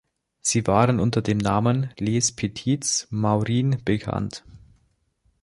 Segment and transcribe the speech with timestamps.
[0.41, 4.43] Sie waren unter dem Namen „Les petits Maurin“ bekannt.